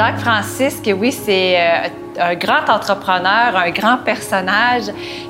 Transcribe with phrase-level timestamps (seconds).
[0.00, 4.84] Jacques Francisque, oui, c'est euh, un grand entrepreneur, un grand personnage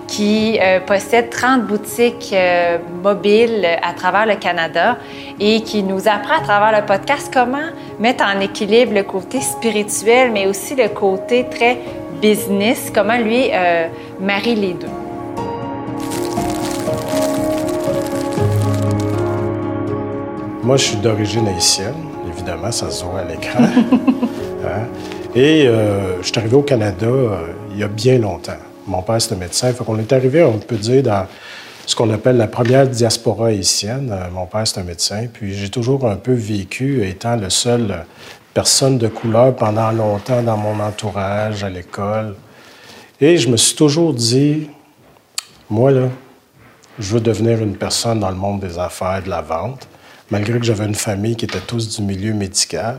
[0.07, 4.97] qui euh, possède 30 boutiques euh, mobiles à travers le Canada
[5.41, 7.59] et qui nous apprend à travers le podcast comment
[7.99, 11.81] mettre en équilibre le côté spirituel, mais aussi le côté très
[12.23, 13.51] business, comment lui
[14.21, 14.87] marie les deux.
[20.63, 23.65] Moi, je suis d'origine haïtienne, évidemment, ça se voit à l'écran.
[24.65, 24.87] Hein.
[25.35, 28.59] Et euh, je suis arrivé au Canada euh, il y a bien longtemps.
[28.87, 29.73] Mon père, c'était médecin.
[29.73, 31.27] Fait qu'on est arrivé, on peut dire, dans
[31.87, 34.11] ce qu'on appelle la première diaspora haïtienne.
[34.13, 35.27] Euh, mon père, c'est un médecin.
[35.33, 38.05] Puis j'ai toujours un peu vécu étant le seul
[38.53, 42.35] personne de couleur pendant longtemps dans mon entourage, à l'école.
[43.21, 44.69] Et je me suis toujours dit,
[45.69, 46.09] moi, là,
[46.99, 49.87] je veux devenir une personne dans le monde des affaires, de la vente
[50.31, 52.99] malgré que j'avais une famille qui était tous du milieu médical.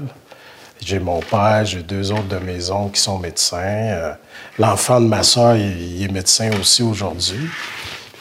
[0.84, 3.58] J'ai mon père, j'ai deux autres de oncles qui sont médecins.
[3.60, 4.14] Euh,
[4.58, 7.48] l'enfant de ma soeur, il, est médecin aussi aujourd'hui.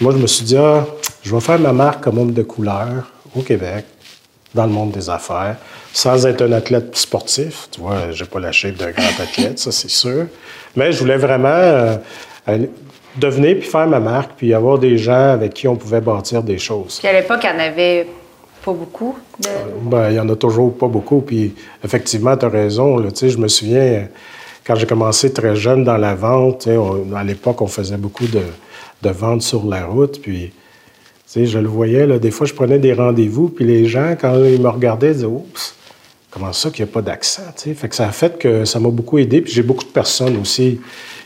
[0.01, 0.87] Moi, je me suis dit, ah,
[1.23, 3.87] je vais faire ma marque comme homme de couleur au Québec,
[4.55, 5.57] dans le monde des affaires,
[5.93, 7.69] sans être un athlète sportif.
[7.71, 10.27] Tu vois, j'ai pas la shape d'un grand athlète, ça, c'est sûr.
[10.77, 11.97] Mais je voulais vraiment euh,
[13.17, 16.59] devenir puis faire ma marque, puis avoir des gens avec qui on pouvait bâtir des
[16.59, 17.01] choses.
[17.05, 18.07] À l'époque, il en avait
[18.65, 19.17] pas beaucoup?
[19.47, 19.51] Euh,
[19.83, 21.21] ben, il y en a toujours pas beaucoup.
[21.21, 22.99] Puis effectivement, tu as raison.
[22.99, 24.09] Là, je me souviens,
[24.65, 26.69] quand j'ai commencé très jeune dans la vente,
[27.15, 28.43] à l'époque, on faisait beaucoup de,
[29.03, 30.21] de ventes sur la route.
[30.21, 30.53] Puis
[31.35, 34.61] je le voyais, là, des fois, je prenais des rendez-vous, puis les gens, quand ils
[34.61, 35.75] me regardaient, ils disaient Oups,
[36.31, 37.43] comment ça qu'il n'y a pas d'accent?
[37.57, 39.41] Fait que ça a fait que ça m'a beaucoup aidé.
[39.41, 40.81] Puis j'ai beaucoup de personnes aussi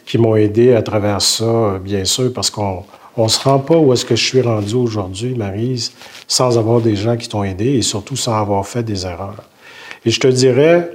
[0.05, 2.85] qui m'ont aidé à travers ça, bien sûr, parce qu'on
[3.17, 5.93] on se rend pas où est-ce que je suis rendu aujourd'hui, Marise,
[6.27, 9.45] sans avoir des gens qui t'ont aidé et surtout sans avoir fait des erreurs.
[10.05, 10.91] Et je te dirais,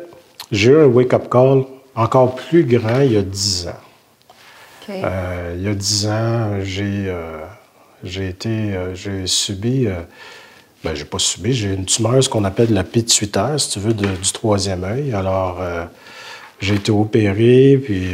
[0.52, 1.64] j'ai eu un wake-up call
[1.96, 3.84] encore plus grand il y a dix ans.
[4.90, 7.46] Euh, il y a dix ans, j'ai euh,
[8.04, 9.88] été, euh, j'ai subi,
[10.84, 13.94] ben j'ai pas subi, j'ai une tumeur, ce qu'on appelle la pituitaire, si tu veux,
[13.94, 15.14] du troisième œil.
[15.14, 15.62] Alors,
[16.60, 18.14] j'ai été opéré, puis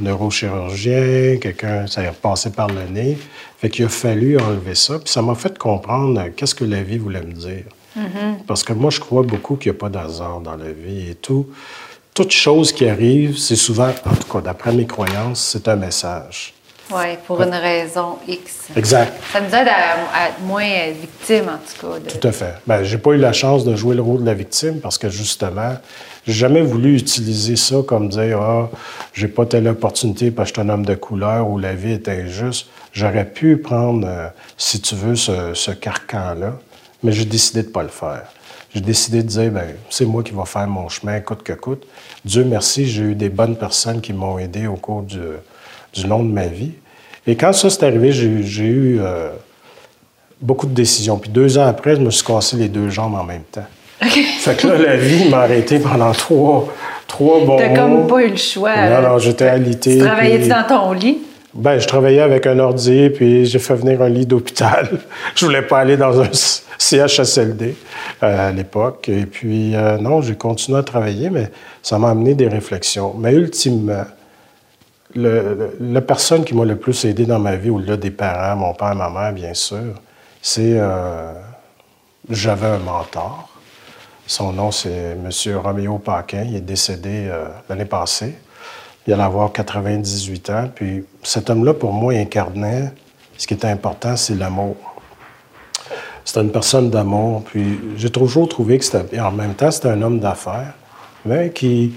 [0.00, 3.18] neurochirurgien, quelqu'un, ça est passé par le nez.
[3.58, 4.98] Fait qu'il a fallu enlever ça.
[4.98, 7.64] Puis ça m'a fait comprendre qu'est-ce que la vie voulait me dire.
[7.96, 8.44] Mm-hmm.
[8.46, 11.14] Parce que moi, je crois beaucoup qu'il n'y a pas d'hasard dans la vie et
[11.14, 11.46] tout.
[12.14, 16.54] Toute chose qui arrive, c'est souvent, en tout cas, d'après mes croyances, c'est un message.
[16.92, 18.68] Oui, pour une raison X.
[18.76, 19.12] Exact.
[19.32, 22.18] Ça nous aide à, être moins victime, en tout cas.
[22.18, 22.54] Tout à fait.
[22.66, 25.08] Bien, j'ai pas eu la chance de jouer le rôle de la victime parce que,
[25.08, 25.76] justement,
[26.26, 28.70] j'ai jamais voulu utiliser ça comme dire Ah,
[29.12, 31.92] j'ai pas telle opportunité parce que je suis un homme de couleur ou la vie
[31.92, 32.66] est injuste.
[32.92, 36.58] J'aurais pu prendre, euh, si tu veux, ce, carcan-là,
[37.02, 38.24] mais j'ai décidé de pas le faire.
[38.74, 41.86] J'ai décidé de dire, ben, c'est moi qui vais faire mon chemin, coûte que coûte.
[42.24, 45.18] Dieu merci, j'ai eu des bonnes personnes qui m'ont aidé au cours du,
[45.92, 46.72] du long de ma vie.
[47.26, 49.30] Et quand ça s'est arrivé, j'ai eu euh,
[50.40, 51.18] beaucoup de décisions.
[51.18, 53.66] Puis deux ans après, je me suis cassé les deux jambes en même temps.
[54.00, 56.72] Fait que là, la vie m'a arrêté pendant trois,
[57.06, 58.74] trois bons T'as comme pas eu le choix.
[58.74, 59.98] Non, non, j'étais alité.
[59.98, 61.18] Tu travaillais-tu dans ton lit?
[61.52, 64.88] Ben, je travaillais avec un ordi, puis j'ai fait venir un lit d'hôpital.
[65.34, 66.28] je voulais pas aller dans un
[66.78, 67.74] CHSLD
[68.22, 69.08] euh, à l'époque.
[69.08, 71.50] Et puis, euh, non, j'ai continué à travailler, mais
[71.82, 73.14] ça m'a amené des réflexions.
[73.18, 74.04] Mais ultimement,
[75.14, 78.74] le, la personne qui m'a le plus aidé dans ma vie, au-delà des parents, mon
[78.74, 79.94] père, ma mère, bien sûr,
[80.42, 80.74] c'est.
[80.78, 81.32] Euh,
[82.28, 83.48] j'avais un mentor.
[84.26, 85.30] Son nom, c'est M.
[85.56, 86.44] Roméo Paquin.
[86.46, 88.36] Il est décédé euh, l'année passée.
[89.06, 90.70] Il allait avoir 98 ans.
[90.72, 92.92] Puis cet homme-là, pour moi, incarnait
[93.36, 94.76] ce qui était important, c'est l'amour.
[96.24, 97.42] C'était une personne d'amour.
[97.44, 99.18] Puis j'ai toujours trouvé que c'était.
[99.18, 100.74] En même temps, c'était un homme d'affaires,
[101.24, 101.92] mais qui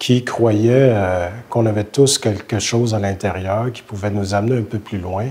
[0.00, 4.62] qui croyait euh, qu'on avait tous quelque chose à l'intérieur qui pouvait nous amener un
[4.62, 5.26] peu plus loin,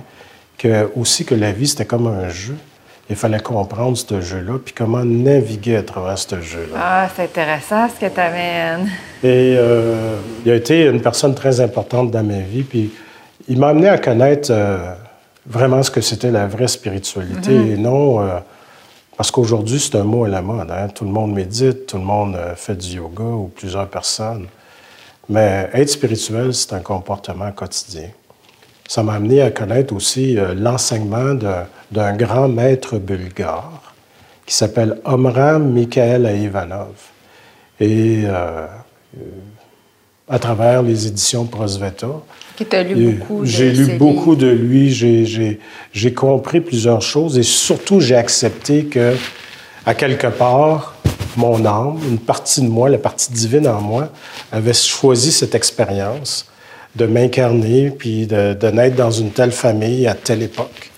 [0.60, 2.56] que aussi que la vie c'était comme un jeu.
[3.10, 6.78] Il fallait comprendre ce jeu-là, puis comment naviguer à travers ce jeu-là.
[6.78, 8.88] Ah, c'est intéressant ce que tu amènes.
[9.24, 12.92] Et euh, il a été une personne très importante dans ma vie, puis
[13.48, 14.94] il m'a amené à connaître euh,
[15.48, 17.74] vraiment ce que c'était la vraie spiritualité, mm-hmm.
[17.74, 18.20] et non
[19.18, 20.70] parce qu'aujourd'hui c'est un mot à la mode.
[20.70, 20.90] Hein.
[20.94, 24.46] Tout le monde médite, tout le monde fait du yoga ou plusieurs personnes.
[25.30, 28.10] Mais être spirituel, c'est un comportement quotidien.
[28.88, 31.36] Ça m'a amené à connaître aussi euh, l'enseignement
[31.92, 33.94] d'un grand maître bulgare
[34.48, 36.96] qui s'appelle Omram Mikhail Ivanov.
[37.80, 38.66] Et euh,
[40.28, 42.08] à travers les éditions Prosveta,
[43.44, 49.16] J'ai lu beaucoup de lui, j'ai compris plusieurs choses et surtout j'ai accepté que,
[49.86, 50.96] à quelque part,
[51.38, 54.10] mon âme, une partie de moi, la partie divine en moi,
[54.52, 56.46] avait choisi cette expérience
[56.96, 60.90] de m'incarner puis de, de, naître dans une telle famille à telle époque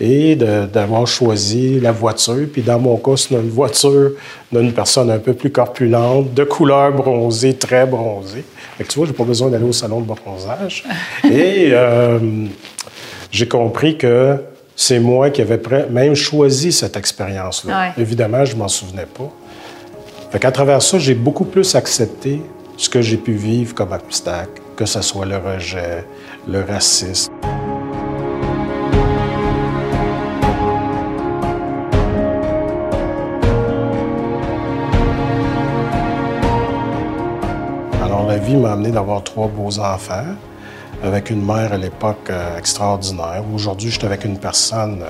[0.00, 2.46] et d'avoir choisi la voiture.
[2.52, 4.12] Puis dans mon cas, c'est une voiture
[4.50, 8.44] d'une personne un peu plus corpulente, de couleur bronzée, très bronzée.
[8.76, 10.84] Fait que tu vois, j'ai pas besoin d'aller au salon de bronzage.
[11.24, 12.18] et euh,
[13.30, 14.36] j'ai compris que
[14.74, 15.60] c'est moi qui avais
[15.90, 17.94] même choisi cette expérience-là.
[17.96, 19.30] Évidemment, je m'en souvenais pas.
[20.40, 22.42] Qu'à travers ça, j'ai beaucoup plus accepté
[22.76, 26.04] ce que j'ai pu vivre comme obstacle, que ce soit le rejet,
[26.48, 27.32] le racisme.
[38.02, 40.34] Alors, la vie m'a amené d'avoir trois beaux enfants
[41.02, 43.44] avec une mère à l'époque euh, extraordinaire.
[43.54, 45.04] Aujourd'hui, je suis avec une personne,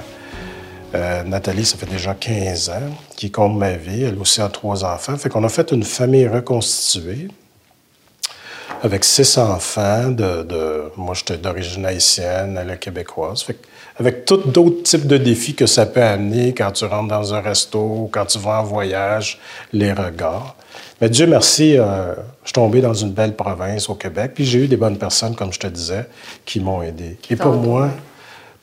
[0.94, 4.04] euh, Nathalie, ça fait déjà 15 ans, qui compte ma vie.
[4.04, 5.16] Elle aussi a trois enfants.
[5.16, 7.28] Fait qu'on a fait une famille reconstituée
[8.82, 10.10] avec six enfants.
[10.10, 13.42] De, moi, j'étais d'origine haïtienne, elle est québécoise.
[13.42, 13.58] Fait
[13.96, 17.40] avec tout d'autres types de défis que ça peut amener quand tu rentres dans un
[17.40, 19.38] resto, quand tu vas en voyage,
[19.72, 20.56] les regards.
[21.00, 24.64] Mais Dieu merci, euh, je suis tombé dans une belle province au Québec, puis j'ai
[24.64, 26.06] eu des bonnes personnes, comme je te disais,
[26.44, 27.18] qui m'ont aidé.
[27.30, 27.90] Et pour moi,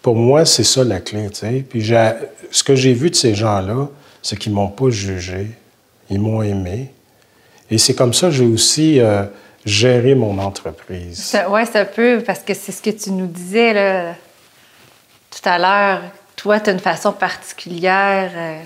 [0.02, 1.66] pour moi, c'est ça la clé, tu sais.
[1.68, 1.94] Puis
[2.52, 3.88] ce que j'ai vu de ces gens-là,
[4.22, 5.48] c'est qu'ils m'ont pas jugé,
[6.10, 6.92] ils m'ont aimé.
[7.70, 9.24] Et c'est comme ça que j'ai aussi euh,
[9.66, 11.36] géré mon entreprise.
[11.50, 14.16] Oui, ça peut, parce que c'est ce que tu nous disais là,
[15.30, 16.02] tout à l'heure.
[16.36, 18.32] Toi, tu as une façon particulière...
[18.36, 18.60] Euh,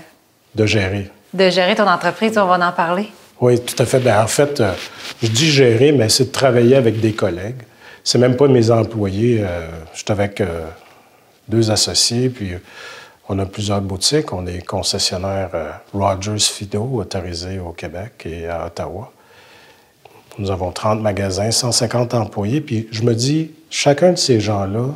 [0.56, 1.10] de gérer.
[1.34, 3.10] De gérer ton entreprise, on va en parler.
[3.42, 4.00] Oui, tout à fait.
[4.00, 4.74] Bien, en fait, euh,
[5.22, 7.62] je dis gérer, mais c'est de travailler avec des collègues.
[8.06, 9.44] C'est même pas mes employés.
[9.94, 10.42] Je suis avec
[11.48, 12.54] deux associés, puis
[13.28, 14.34] on a plusieurs boutiques.
[14.34, 19.12] On est concessionnaire Rogers Fido, autorisé au Québec et à Ottawa.
[20.38, 22.62] Nous avons 30 magasins, 150 employés.
[22.62, 24.90] Puis je me dis, chacun de ces gens-là,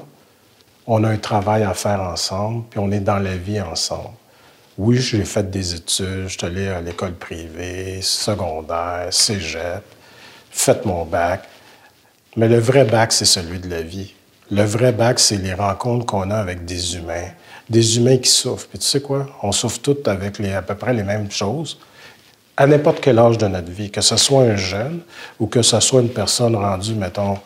[0.86, 4.10] on a un travail à faire ensemble, puis on est dans la vie ensemble.
[4.78, 9.84] Oui, j'ai fait des études, je suis allé à l'école privée, secondaire, cégep,
[10.52, 11.48] fait mon bac.
[12.36, 14.14] Mais le vrai bac, c'est celui de la vie.
[14.52, 17.30] Le vrai bac, c'est les rencontres qu'on a avec des humains,
[17.70, 18.68] des humains qui souffrent.
[18.68, 19.28] Puis tu sais quoi?
[19.44, 21.78] On souffre tous avec les, à peu près les mêmes choses
[22.60, 25.00] à n'importe quel âge de notre vie, que ce soit un jeune
[25.40, 27.38] ou que ce soit une personne rendue, mettons,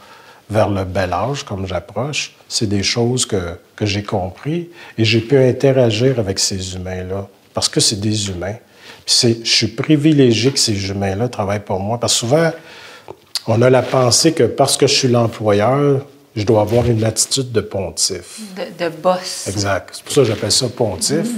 [0.50, 5.22] vers le bel âge, comme j'approche, c'est des choses que, que j'ai compris et j'ai
[5.22, 8.56] pu interagir avec ces humains-là parce que c'est des humains.
[9.06, 12.52] Puis je suis privilégié que ces humains-là travaillent pour moi parce que souvent,
[13.46, 17.52] on a la pensée que parce que je suis l'employeur, je dois avoir une attitude
[17.52, 18.40] de pontife.
[18.56, 19.48] De, de boss.
[19.48, 19.90] Exact.
[19.94, 21.30] C'est pour ça que j'appelle ça pontife.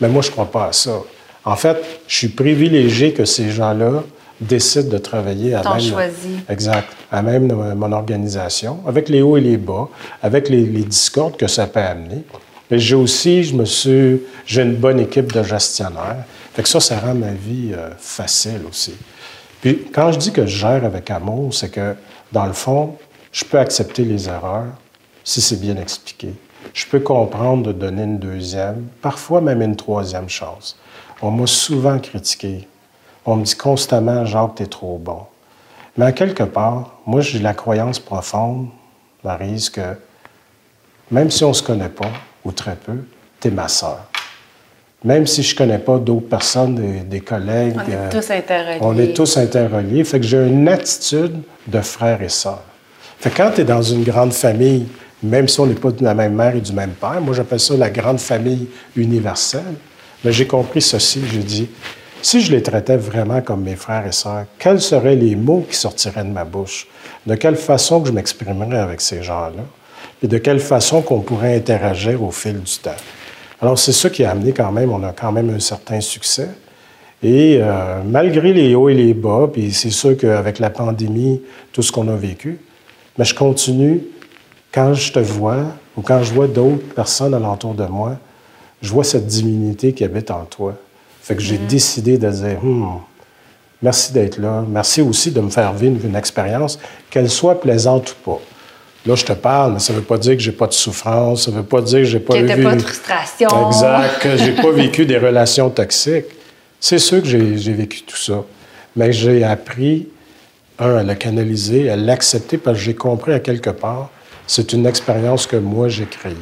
[0.00, 1.00] Mais moi, je ne crois pas à ça.
[1.44, 1.76] En fait,
[2.06, 4.02] je suis privilégié que ces gens-là
[4.40, 6.40] décide de travailler à même, choisi.
[6.48, 9.88] exact, à même mon organisation, avec les hauts et les bas,
[10.22, 12.24] avec les, discordes que ça peut amener.
[12.70, 16.24] Mais j'ai aussi, je me suis, j'ai une bonne équipe de gestionnaires.
[16.54, 18.94] Fait que ça, ça rend ma vie euh, facile aussi.
[19.60, 21.94] Puis quand je dis que je gère avec amour, c'est que
[22.32, 22.96] dans le fond,
[23.34, 24.72] je peux accepter les erreurs
[25.22, 26.32] si c'est bien expliqué.
[26.72, 30.78] Je peux comprendre de donner une deuxième, parfois même une troisième chance.
[31.20, 32.66] On m'a souvent critiqué
[33.26, 35.20] on me dit constamment, Jacques, t'es trop bon.
[35.96, 38.68] Mais à quelque part, moi, j'ai la croyance profonde,
[39.22, 39.96] Marise, que
[41.10, 42.10] même si on ne se connaît pas,
[42.44, 43.04] ou très peu,
[43.40, 44.00] t'es ma sœur.
[45.04, 47.76] Même si je ne connais pas d'autres personnes, des, collègues.
[47.76, 48.78] On est euh, tous interreliés.
[48.80, 50.04] On est tous interreliés.
[50.04, 52.62] Fait que j'ai une attitude de frère et sœur.
[53.30, 54.86] Quand tu es dans une grande famille,
[55.22, 57.60] même si on n'est pas de la même mère et du même père, moi j'appelle
[57.60, 59.74] ça la grande famille universelle,
[60.22, 61.68] mais j'ai compris ceci, j'ai dit,
[62.20, 65.76] si je les traitais vraiment comme mes frères et sœurs, quels seraient les mots qui
[65.76, 66.86] sortiraient de ma bouche?
[67.26, 69.64] De quelle façon que je m'exprimerais avec ces gens-là?
[70.22, 72.96] Et de quelle façon qu'on pourrait interagir au fil du temps?
[73.60, 76.48] Alors, c'est ça qui a amené quand même, on a quand même un certain succès.
[77.22, 81.40] Et euh, malgré les hauts et les bas, puis c'est sûr qu'avec la pandémie,
[81.72, 82.58] tout ce qu'on a vécu,
[83.18, 84.00] mais je continue,
[84.72, 85.64] quand je te vois
[85.96, 88.16] ou quand je vois d'autres personnes alentour de moi,
[88.82, 90.74] je vois cette divinité qui habite en toi.
[91.22, 91.66] Fait que j'ai mm.
[91.66, 92.98] décidé de dire, hmm,
[93.82, 94.64] merci d'être là.
[94.68, 96.78] Merci aussi de me faire vivre une expérience,
[97.08, 98.40] qu'elle soit plaisante ou pas.
[99.06, 101.44] Là, je te parle, mais ça ne veut pas dire que j'ai pas de souffrance,
[101.44, 102.46] ça ne veut pas dire que j'ai pas eu...
[102.46, 103.68] pas de frustration.
[103.68, 106.24] Exact, que j'ai pas vécu des relations toxiques.
[106.80, 108.44] C'est sûr que j'ai vécu tout ça.
[108.96, 110.08] Mais j'ai appris,
[110.78, 114.10] un, à le canaliser, à l'accepter, parce que j'ai compris à quelque part,
[114.46, 116.36] c'est une expérience que moi, j'ai créée.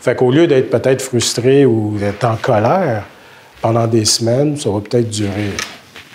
[0.00, 3.04] Fait qu'au lieu d'être peut-être frustré ou d'être en colère,
[3.62, 5.52] pendant des semaines, ça va peut-être durer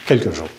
[0.05, 0.49] quelques jours.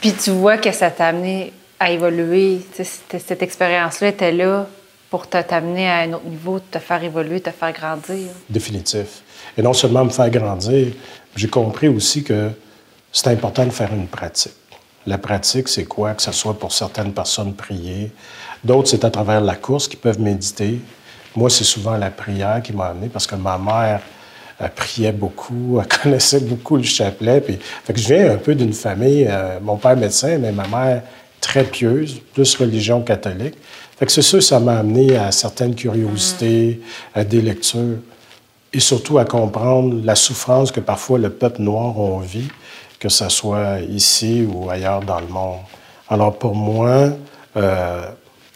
[0.00, 2.60] Puis tu vois que ça t'a amené à évoluer.
[2.72, 4.66] Cette, cette expérience-là était là
[5.10, 8.28] pour t'amener à un autre niveau, te faire évoluer, te faire grandir.
[8.48, 9.22] Définitif.
[9.58, 10.88] Et non seulement me faire grandir,
[11.36, 12.50] j'ai compris aussi que
[13.12, 14.54] c'est important de faire une pratique.
[15.06, 16.14] La pratique, c'est quoi?
[16.14, 18.12] Que ce soit pour certaines personnes prier,
[18.62, 20.80] d'autres, c'est à travers la course qui peuvent méditer.
[21.34, 24.00] Moi, c'est souvent la prière qui m'a amené parce que ma mère
[24.62, 27.40] elle priait beaucoup, elle connaissait beaucoup le chapelet.
[27.40, 30.68] Puis, fait que je viens un peu d'une famille, euh, mon père médecin, mais ma
[30.68, 31.02] mère
[31.40, 33.54] très pieuse, plus religion catholique.
[33.98, 36.80] Fait que c'est sûr, ça m'a amené à certaines curiosités,
[37.14, 37.98] à des lectures,
[38.72, 42.48] et surtout à comprendre la souffrance que parfois le peuple noir en vit,
[43.02, 45.58] que ce soit ici ou ailleurs dans le monde.
[46.08, 47.08] Alors pour moi,
[47.56, 48.08] euh,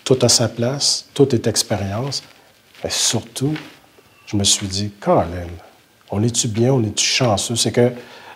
[0.05, 2.23] tout a sa place, tout est expérience,
[2.85, 3.55] mais surtout,
[4.26, 5.49] je me suis dit, Colin,
[6.12, 7.57] on est-tu bien, on est-tu chanceux?
[7.57, 7.91] C'est que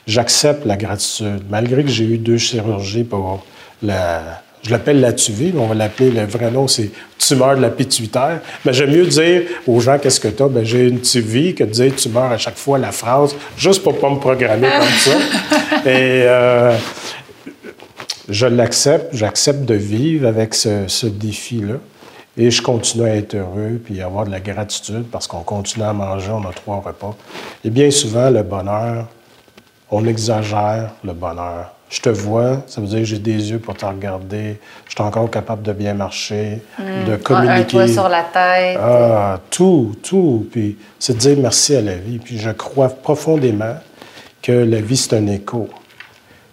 [0.05, 1.45] j'accepte la gratitude.
[1.49, 3.47] Malgré que j'ai eu deux chirurgies pour
[3.81, 7.71] la, je l'appelle la mais on va l'appeler, le vrai nom, c'est tumeur de la
[7.71, 8.41] pituitaire.
[8.65, 11.65] Mais j'aime mieux dire aux gens qu'est-ce que tu as, ben, j'ai une tuvie, que
[11.65, 15.87] de dire tumeur à chaque fois la phrase, juste pour pas me programmer comme ça.
[15.91, 16.77] Et euh,
[18.29, 21.77] je l'accepte, j'accepte de vivre avec ce, ce défi-là.
[22.37, 25.93] Et je continue à être heureux puis avoir de la gratitude parce qu'on continue à
[25.93, 27.17] manger, on a trois repas.
[27.65, 29.09] Et bien souvent, le bonheur,
[29.91, 31.73] on exagère le bonheur.
[31.89, 35.03] Je te vois, ça veut dire que j'ai des yeux pour te regarder, je suis
[35.03, 37.11] encore capable de bien marcher, Hmm.
[37.11, 37.61] de communiquer.
[37.61, 38.79] Un toit sur la tête.
[38.81, 40.47] Ah, tout, tout.
[40.53, 42.19] Puis c'est de dire merci à la vie.
[42.19, 43.75] Puis je crois profondément
[44.41, 45.69] que la vie, c'est un écho.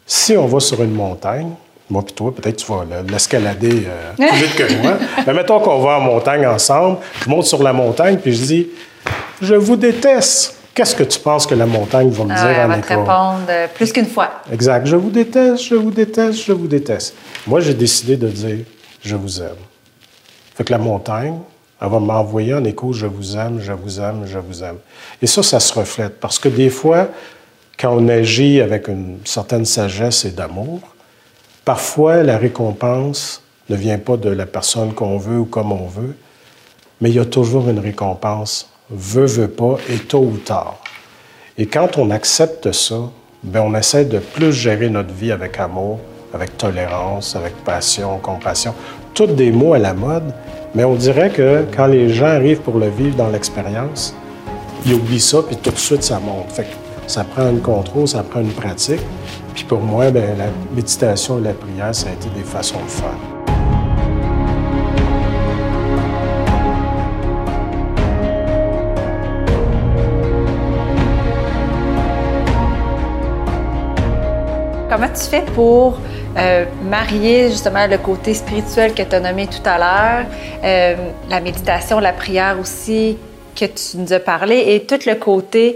[0.07, 1.51] Si on va sur une montagne,
[1.89, 4.93] moi puis toi, peut-être tu vas l'escalader euh, plus vite que moi,
[5.27, 8.67] mais mettons qu'on va en montagne ensemble, je monte sur la montagne, puis je dis
[9.41, 10.55] «Je vous déteste».
[10.77, 12.87] Qu'est-ce que tu penses que la montagne va me Ah dire elle en va te
[12.87, 14.43] répondre euh, plus qu'une fois.
[14.53, 14.85] Exact.
[14.85, 17.15] Je vous déteste, je vous déteste, je vous déteste.
[17.47, 18.59] Moi, j'ai décidé de dire
[19.01, 19.57] je vous aime.
[20.53, 21.33] Fait que la montagne,
[21.81, 24.77] elle va m'envoyer en écho je vous aime, je vous aime, je vous aime.
[25.19, 26.19] Et ça, ça se reflète.
[26.19, 27.07] Parce que des fois,
[27.79, 30.81] quand on agit avec une certaine sagesse et d'amour,
[31.65, 36.15] parfois la récompense ne vient pas de la personne qu'on veut ou comme on veut,
[37.01, 40.77] mais il y a toujours une récompense, veut, veut pas, et tôt ou tard.
[41.57, 43.09] Et quand on accepte ça,
[43.43, 45.99] ben on essaie de plus gérer notre vie avec amour,
[46.33, 48.73] avec tolérance, avec passion, compassion.
[49.13, 50.33] Toutes des mots à la mode,
[50.75, 54.15] mais on dirait que quand les gens arrivent pour le vivre dans l'expérience,
[54.85, 56.51] ils oublient ça, puis tout de suite, ça monte.
[56.51, 56.67] Fait
[57.07, 59.01] ça prend un contrôle, ça prend une pratique.
[59.55, 62.89] Puis pour moi, ben, la méditation et la prière, ça a été des façons de
[62.89, 63.36] faire.
[74.89, 75.99] Comment tu fais pour
[76.37, 80.25] euh, marier justement le côté spirituel que tu as nommé tout à l'heure,
[80.63, 80.95] euh,
[81.29, 83.17] la méditation, la prière aussi
[83.53, 85.75] que tu nous as parlé, et tout le côté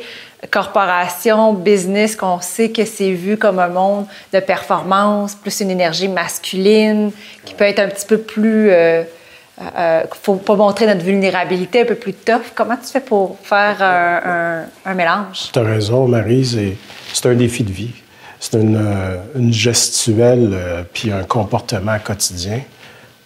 [0.49, 6.07] corporation, business, qu'on sait que c'est vu comme un monde de performance, plus une énergie
[6.07, 7.11] masculine,
[7.43, 8.69] qui peut être un petit peu plus...
[8.71, 9.03] Euh,
[9.77, 12.53] euh, faut pas montrer notre vulnérabilité un peu plus tough.
[12.55, 15.51] Comment tu fais pour faire un, un- mélange?
[15.53, 16.77] Tu as raison, Marie,
[17.13, 17.91] c'est un défi de vie.
[18.41, 19.17] C'est une, euh,
[19.51, 22.61] gestuelle euh, puis un comportement quotidien.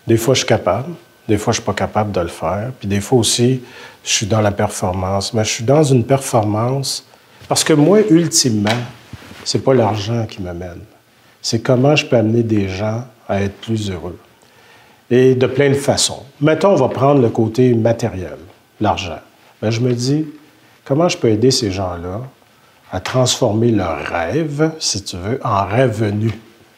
[0.06, 0.94] Des fois, je suis capable.
[1.30, 2.72] Des fois, je suis pas capable de le faire.
[2.78, 3.62] Puis des fois aussi,
[4.04, 5.34] je suis dans la performance.
[5.34, 7.06] Mais je suis dans une performance
[7.48, 8.70] parce que moi, ultimement,
[9.46, 10.82] c'est pas l'argent qui me mène.
[11.42, 14.20] C'est comment je peux amener des gens à être plus heureux.
[15.10, 16.24] Et de plein de façons.
[16.42, 18.38] Mettons, on va prendre le côté matériel,
[18.82, 19.20] l'argent.
[19.62, 20.26] Ben, je me dis,
[20.84, 22.22] comment je peux aider ces gens-là
[22.96, 26.32] à transformer leur rêve, si tu veux, en revenu.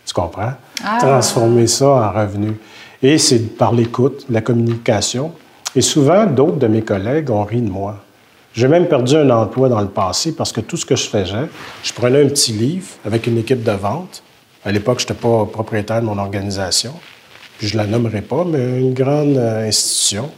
[0.04, 0.54] Tu comprends?
[1.00, 2.58] Transformer ça en revenu.
[3.04, 5.32] Et c'est par l'écoute, la communication.
[5.76, 7.98] Et souvent, d'autres de mes collègues ont ri de moi.
[8.56, 11.48] J'ai même perdu un emploi dans le passé parce que tout ce que je faisais,
[11.84, 14.24] je prenais un petit livre avec une équipe de vente.
[14.66, 16.94] À l'époque, je n'étais pas propriétaire de mon organisation.
[17.60, 20.32] Puis je la nommerai pas, mais une grande euh, institution.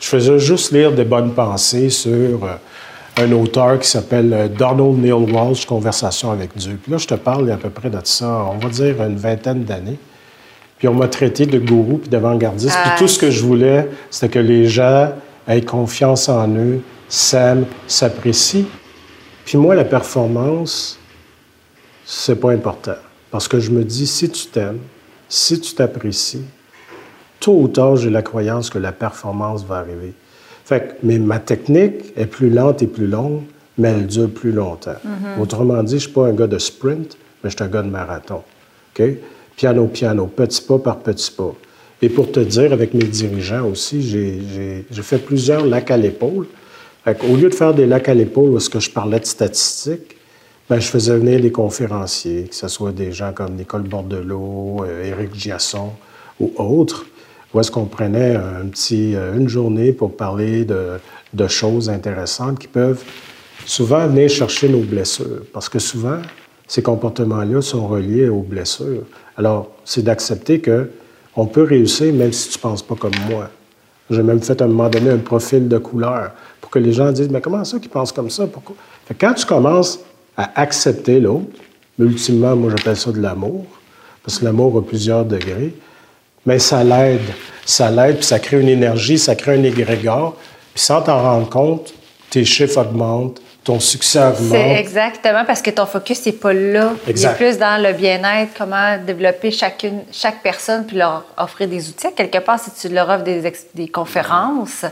[0.00, 2.54] Je faisais juste lire des bonnes pensées sur euh,
[3.18, 6.78] un auteur qui s'appelle euh, Donald Neil Walsh, Conversation avec Dieu.
[6.80, 8.68] Puis là, je te parle il y a à peu près de ça, on va
[8.68, 9.98] dire une vingtaine d'années.
[10.78, 12.76] Puis on m'a traité de gourou puis d'avant-gardiste.
[12.84, 15.10] Puis tout ce que je voulais, c'était que les gens
[15.48, 18.66] aient confiance en eux, s'aiment, s'apprécient.
[19.44, 20.98] Puis moi, la performance,
[22.04, 22.94] c'est pas important.
[23.32, 24.78] Parce que je me dis, si tu t'aimes,
[25.28, 26.44] si tu t'apprécies,
[27.40, 30.14] tôt ou tard, j'ai la croyance que la performance va arriver.
[30.68, 33.40] Fait que, mais ma technique est plus lente et plus longue,
[33.78, 34.96] mais elle dure plus longtemps.
[35.40, 37.80] Autrement dit, je ne suis pas un gars de sprint, mais je suis un gars
[37.80, 38.42] de marathon.
[39.56, 41.54] Piano, piano, petit pas par petit pas.
[42.02, 46.46] Et pour te dire, avec mes dirigeants aussi, j'ai fait plusieurs lacs à l'épaule.
[47.06, 50.18] Au lieu de faire des lacs à l'épaule où que je parlais de statistiques,
[50.68, 55.02] ben, je faisais venir des conférenciers, que ce soit des gens comme Nicole Bordelot, euh,
[55.02, 55.92] Éric Giasson
[56.38, 57.06] ou autres,
[57.52, 63.02] où est-ce qu'on prenait euh, une journée pour parler de, choses intéressantes qui peuvent
[63.64, 65.42] souvent venir chercher nos blessures.
[65.52, 66.18] Parce que souvent,
[66.66, 69.04] ces comportements-là sont reliés aux blessures.
[69.36, 70.90] Alors, c'est d'accepter que
[71.36, 73.50] on peut réussir même si tu ne penses pas comme moi.
[74.10, 77.12] J'ai même fait à un moment donné un profil de couleur pour que les gens
[77.12, 78.46] disent Mais comment ça qu'ils pensent comme ça?
[78.46, 78.76] Pourquoi?
[79.18, 80.00] quand tu commences
[80.36, 81.46] à accepter l'autre,
[81.98, 83.64] ultimement, moi j'appelle ça de l'amour,
[84.22, 85.74] parce que l'amour a plusieurs degrés,
[86.46, 87.20] mais ça l'aide.
[87.64, 90.36] Ça l'aide, puis ça crée une énergie, ça crée un égrégore,
[90.74, 91.92] puis sans t'en rendre compte,
[92.30, 94.50] tes chiffres augmentent, ton succès augmente.
[94.50, 96.92] C'est exactement parce que ton focus n'est pas là.
[97.06, 101.88] Il est plus dans le bien-être, comment développer chacune, chaque personne, puis leur offrir des
[101.90, 102.08] outils.
[102.16, 104.86] Quelque part, si tu leur offres des, des conférences.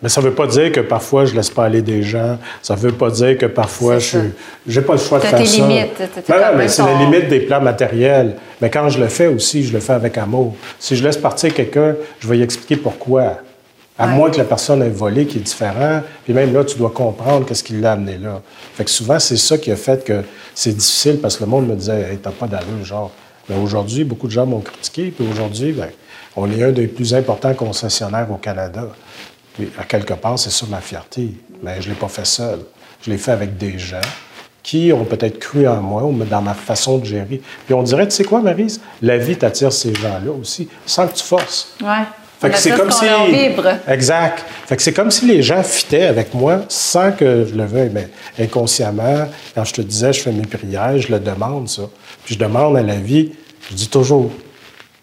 [0.00, 2.38] Mais ça ne veut pas dire que parfois je laisse pas aller des gens.
[2.62, 4.18] Ça ne veut pas dire que parfois je
[4.66, 5.66] n'ai pas le choix de faire tes ça.
[5.66, 8.36] Limites, non, mais c'est la limite des plans matériels.
[8.60, 10.54] Mais quand je le fais aussi, je le fais avec amour.
[10.78, 13.38] Si je laisse partir quelqu'un, je vais lui expliquer pourquoi.
[14.00, 16.02] À moins que la personne ait volé, qui est différent.
[16.22, 18.40] Puis même là, tu dois comprendre qu'est-ce qui l'a amené là.
[18.74, 20.22] Fait que souvent, c'est ça qui a fait que
[20.54, 23.10] c'est difficile parce que le monde me disait, hey, t'as pas d'allure, genre.
[23.48, 25.10] Mais aujourd'hui, beaucoup de gens m'ont critiqué.
[25.10, 25.88] Puis aujourd'hui, ben,
[26.36, 28.86] on est un des plus importants concessionnaires au Canada.
[29.58, 31.32] Puis à quelque part, c'est ça ma fierté.
[31.62, 32.60] Mais je ne l'ai pas fait seul.
[33.02, 34.00] Je l'ai fait avec des gens
[34.62, 37.40] qui ont peut-être cru en moi ou dans ma façon de gérer.
[37.66, 38.80] Puis on dirait, tu sais quoi, Marise?
[39.02, 41.74] La vie t'attire ces gens-là aussi, sans que tu forces.
[41.80, 42.04] Ouais.
[42.40, 43.04] Fait que c'est comme si.
[43.30, 43.78] Vibre.
[43.88, 44.44] Exact.
[44.66, 47.90] Fait que c'est comme si les gens fitaient avec moi sans que je le veuille,
[47.92, 49.26] mais inconsciemment.
[49.56, 51.82] Quand je te disais, je fais mes prières, je le demande, ça.
[52.24, 53.32] Puis je demande à la vie,
[53.70, 54.30] je dis toujours,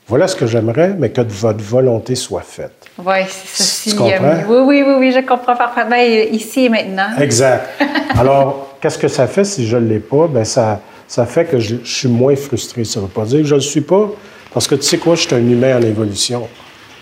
[0.07, 2.73] voilà ce que j'aimerais, mais que votre volonté soit faite.
[3.03, 3.89] Oui, c'est ça.
[3.91, 4.43] Tu comprends?
[4.47, 7.09] Oui, oui, oui, oui, je comprends parfaitement ici et maintenant.
[7.19, 7.67] Exact.
[8.17, 10.27] Alors, qu'est-ce que ça fait si je ne l'ai pas?
[10.27, 12.83] Bien, ça, ça fait que je, je suis moins frustré.
[12.83, 14.09] Ça ne veut pas dire que je ne le suis pas,
[14.53, 16.47] parce que tu sais quoi, je suis un humain en évolution.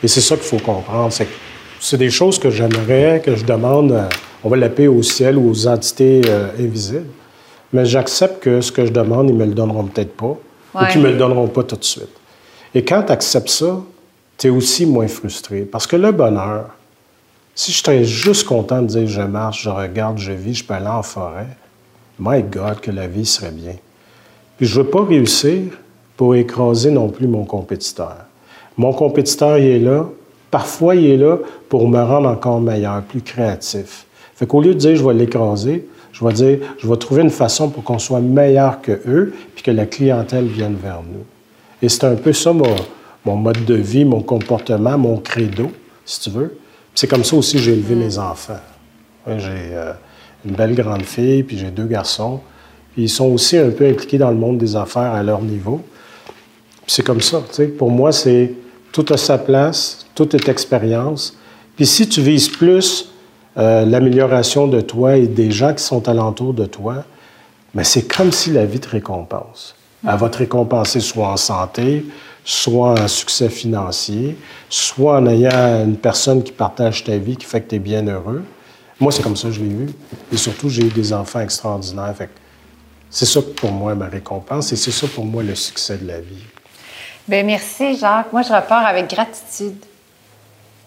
[0.02, 1.12] Et c'est ça qu'il faut comprendre.
[1.12, 1.28] C'est
[1.84, 4.08] c'est des choses que j'aimerais, que je demande, euh,
[4.42, 7.08] on va l'appeler au ciel ou aux entités euh, invisibles.
[7.74, 10.38] Mais j'accepte que ce que je demande, ils me le donneront peut-être pas,
[10.76, 12.08] ou qu'ils me le donneront pas tout de suite.
[12.76, 13.82] Et quand tu acceptes ça,
[14.38, 15.62] tu es aussi moins frustré.
[15.62, 16.70] Parce que le bonheur,
[17.56, 20.74] si je serais juste content de dire je marche, je regarde, je vis, je peux
[20.74, 21.48] aller en forêt,
[22.20, 23.76] my God, que la vie serait bien.
[24.58, 25.62] Puis je veux pas réussir
[26.18, 28.18] pour écraser non plus mon compétiteur.
[28.78, 30.06] Mon compétiteur, il est là.
[30.50, 31.38] Parfois, il est là
[31.70, 34.06] pour me rendre encore meilleur, plus créatif.
[34.36, 37.30] Fait qu'au lieu de dire je vais l'écraser, je vais dire je vais trouver une
[37.30, 41.24] façon pour qu'on soit meilleur que eux, puis que la clientèle vienne vers nous.
[41.84, 42.76] Et c'est un peu ça mon,
[43.26, 45.69] mon, mode de vie, mon comportement, mon credo,
[46.06, 46.58] si tu veux.
[46.96, 48.62] C'est comme ça aussi que j'ai élevé mes enfants.
[49.28, 49.91] J'ai euh,
[50.46, 52.39] une belle grande fille, puis j'ai deux garçons.
[52.93, 55.82] Puis ils sont aussi un peu impliqués dans le monde des affaires à leur niveau.
[56.88, 57.43] C'est comme ça.
[57.50, 57.67] Tu sais.
[57.67, 58.54] Pour moi, c'est
[58.93, 61.38] tout a sa place, tout est expérience.
[61.76, 63.12] Puis si tu vises plus
[63.58, 67.04] euh, l'amélioration de toi et des gens qui sont alentour de toi,
[67.74, 69.76] mais c'est comme si la vie te récompense.
[70.08, 72.06] Elle va te récompenser soit en santé,
[72.44, 74.38] soit en succès financier,
[74.70, 78.06] soit en ayant une personne qui partage ta vie, qui fait que tu es bien
[78.08, 78.44] heureux.
[79.00, 79.89] Moi, c'est comme ça que je l'ai vu.
[80.32, 82.13] Et surtout, j'ai eu des enfants extraordinaires.
[83.10, 86.20] c'est ça pour moi ma récompense et c'est ça pour moi le succès de la
[86.20, 86.44] vie.
[87.28, 88.32] Bien, merci, Jacques.
[88.34, 89.78] Moi, je repars avec gratitude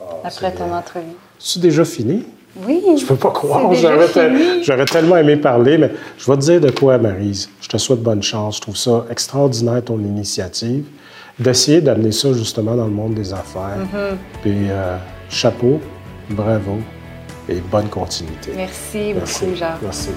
[0.00, 0.78] Ah, après ton bien.
[0.78, 1.16] entrevue.
[1.38, 2.24] C'est déjà fini?
[2.66, 2.82] Oui.
[2.98, 3.72] Je peux pas croire.
[3.74, 7.48] J'aurais, tellement aimé parler, mais je vais te dire de quoi, Marise.
[7.60, 8.56] Je te souhaite bonne chance.
[8.56, 10.84] Je trouve ça extraordinaire, ton initiative,
[11.38, 13.78] d'essayer d'amener ça justement dans le monde des affaires.
[13.80, 14.16] Mm-hmm.
[14.42, 14.96] Puis, euh,
[15.28, 15.80] chapeau,
[16.30, 16.78] bravo
[17.48, 18.52] et bonne continuité.
[18.56, 19.44] Merci Merci.
[19.44, 19.82] beaucoup, Jacques.
[19.82, 20.10] Merci.